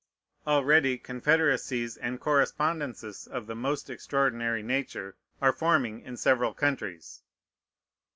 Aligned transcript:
Already 0.47 0.97
confederacies 0.97 1.95
and 1.95 2.19
correspondences 2.19 3.27
of 3.27 3.45
the 3.45 3.53
most 3.53 3.87
extraordinary 3.87 4.63
nature 4.63 5.15
are 5.43 5.53
forming 5.53 5.99
in 5.99 6.17
several 6.17 6.55
countries. 6.55 7.21